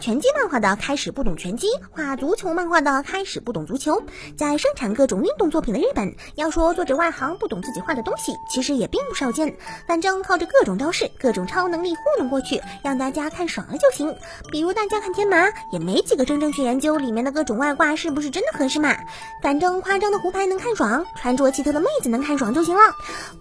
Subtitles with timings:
[0.00, 4.02] 拳击漫画的开始不懂拳击，画足球漫画的开始不懂足球。
[4.34, 9.54] 在生产各种运动作品的日本，要说作者外行不懂自己画的东西，其实也并不少见。
[9.86, 14.12] 反正靠着各种招式、各种超能力糊弄过去，让大家看爽了就行。
[14.50, 18.96] 比如大家看天麻，也没几个真正去研究里面的各种外挂是不是真的合适嘛。
[19.42, 22.80] 反正夸张的胡牌能看爽，穿着奇特的妹子能看爽就行了。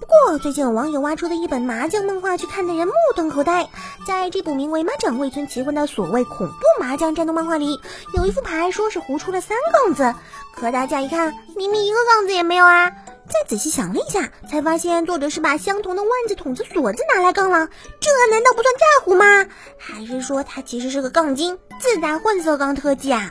[0.00, 3.68] 不过最近有网友挖出的一本麻将漫画，去看的人目瞪口呆。
[4.06, 7.80] 在这部名为《麻将未村奇魂》的所谓恐怖麻将战斗漫画里，
[8.14, 10.14] 有一副牌说是胡出了三杠子，
[10.54, 12.90] 可大家一看，明明一个杠子也没有啊！
[13.28, 17.68] 再仔细想了一下，才发现作者是把相同的万字筒子锁子拿来杠了，
[18.00, 19.46] 这难道不算诈唬吗？
[19.76, 23.30] 还是说他其实是个杠精，自带混色钢特技啊？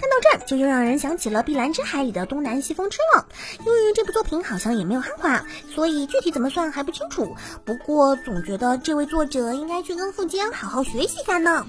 [0.00, 3.26] 看到这儿，就又让人想起了《碧蓝之海》里的东南西风车了。
[3.64, 7.34] 由于这部作品好像也没有汉化，所以具体怎么算还不清楚。
[7.64, 11.66] 不过总觉得这位作者应该去跟富坚好好学习一下呢。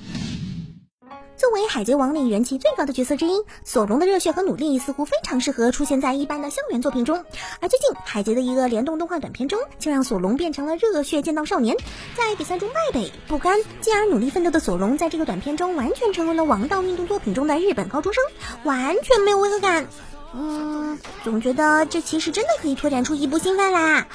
[1.40, 3.32] 作为《海贼王》里人气最高的角色之一，
[3.64, 7.24] 索隆的热血和努力似乎非常适合出现在一般的校园作品中。
[7.62, 11.78] 而最近，海贼的一个联动动画短片中，就让索隆变成了热血剑道少年，
[12.18, 18.22] 在比赛中败北不甘，进而努力奋斗的索隆，在这个短片中完全成为了王道运动作品中的日本高中生，
[18.66, 19.88] 完全没有违和感。
[20.36, 24.06] 嗯，总觉得这其实真的可以拓展出一部新番来。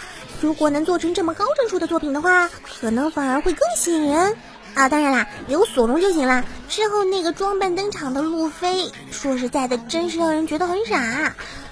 [0.42, 4.36] 如果能做成这么高帧数的作品的话，可能反而会更吸引人。
[4.74, 6.44] 啊，当然啦，有索隆就行了。
[6.74, 10.96] 之后那个装扮登场的路飞，说实在的，真是让人觉得很傻。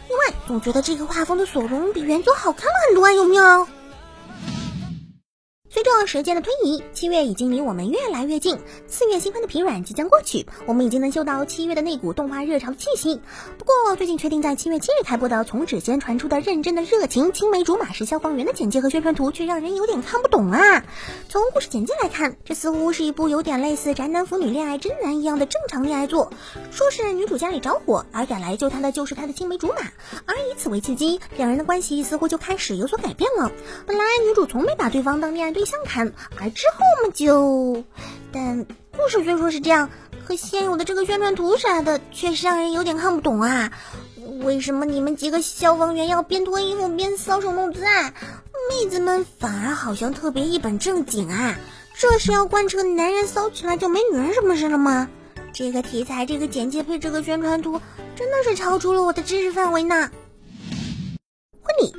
[0.09, 3.67] 另外，总觉得这个画风的索隆比原作好看了很多啊，有没有？
[5.73, 8.59] 随着时间的推移，七月已经离我们越来越近。
[8.89, 13.19] 四月新番的疲软即将过去，我们已经能嗅到七月的那股动画热潮的气息。
[13.57, 20.85] 不过，最近确定在七月七日开播的《从指尖传出的认真的热情》青梅竹马是消防员的简介和宣传图，却让人有点看不懂啊。
[21.31, 26.31] 从故事简介来看，这似乎是一部有点类似宅男腐女恋爱真男一样的正常恋爱作。
[26.71, 29.77] 说是女主家里着火，而赶来救她的就是她的青梅竹马，
[30.27, 33.51] 而以此为契机，两人的关系似乎就开始有所改变了。
[33.87, 35.62] 本来女主从没把对方当恋爱对。
[35.65, 37.85] 相砍，而之后嘛就，
[38.33, 38.65] 但
[38.97, 39.89] 故事虽说是这样，
[40.27, 43.73] 可现有的这个宣传图啥的，确实让人有点看不懂啊。
[44.43, 48.13] 为什么你们几个消防员要边脱衣服边搔首弄姿啊？
[48.71, 51.57] 妹子们反而好像特别一本正经啊？
[51.99, 55.09] 这是要贯彻男人骚起来就没女人什么事了吗？
[55.53, 57.81] 这个题材，这个简介配这个宣传图，
[58.17, 60.11] 真的是超出了我的知识范围呢。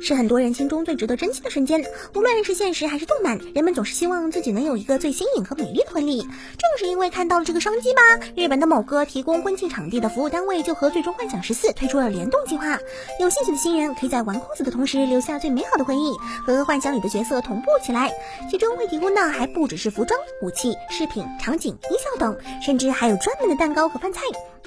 [0.00, 1.84] 是很多人心中最值得珍惜的瞬间，
[2.14, 6.20] 无论是现实还是动漫，人们总是希望自己能有一个最新颖和美丽的婚礼。
[6.22, 8.02] 正是因为看到了这个商机吧，
[8.36, 12.78] 日本的某个提供婚庆场地的服务单位就和《最终幻想十四》推出了联动计划。
[13.18, 16.12] 有兴趣的新人可以在纨绔子的同时留下最美好的回忆，
[16.46, 18.12] 和幻想里的角色同步起来。
[18.50, 24.20] 其中会提供的还不只是服装、武器、饰品、场景、音效等，甚至还有专门的蛋糕和饭菜。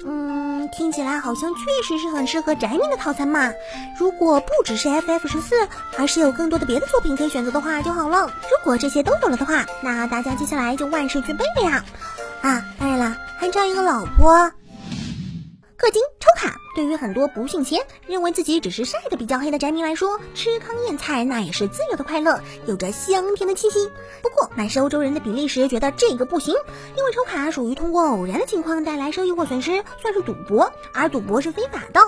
[0.04, 0.27] 嗯，
[0.70, 3.52] 听起来好像确实是很适合宅女的套餐嘛。
[3.98, 8.26] 如果不只是 FF 十四，而是有更多的别的作品可以选择的话就好了。
[8.26, 11.84] 如果这些都有了的话，那大家接下来就万事俱备了呀！
[12.42, 14.52] 啊，当然了，还差一个老婆。
[15.78, 23.90] 氪金抽卡，对于很多不信邪、认为自己只是晒得比较黑的宅民来说，吃糠咽菜那也是自由的快乐，有着香甜的气息。
[24.22, 26.54] 不过，买是欧洲人的比利时觉得这个不行，
[26.96, 32.00] 因为抽卡属于通过偶然的情况带来收益或损失，算是赌博，而赌博是非法的。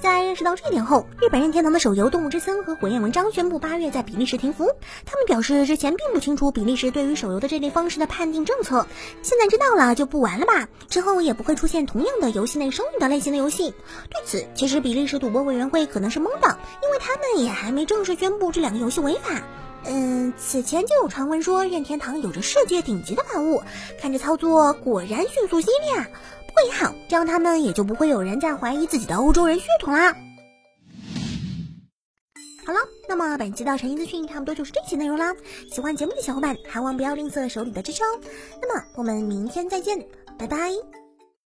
[0.00, 4.70] 在识到这一点后，日本任天堂的手游《动物之森》和《火焰文章》宣布八月在比利时停服。
[5.04, 8.86] 他们表示之前并不清楚比利时对于手游的这类方式的判定政策，
[9.22, 13.16] 现在知道了就不玩了吧，之后也不会出现同样的游戏内收益的类。
[13.16, 13.70] 型的游戏，
[14.10, 19.42] 对此，其实比利时赌博委员会可能是懵的，因为他们也还没正式宣布这两个游戏违法。
[19.84, 23.62] 嗯，此前就有传闻说任天堂有着世界顶级的玩物，
[24.00, 26.06] 看着操作果然迅速犀利啊。
[26.46, 30.14] 不过也好，这样他们也就不会有人再怀疑自己的欧洲人血统啦。
[32.66, 35.32] 好了，那么本期的成音资讯差不多就是这些内容啦。
[35.70, 38.20] 喜欢节目的小伙伴，还望不要吝啬手里的支持哦。
[38.60, 40.04] 那么我们明天再见，
[40.36, 41.05] 拜拜。